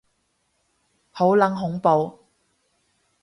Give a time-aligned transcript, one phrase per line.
[1.11, 2.25] 好撚恐怖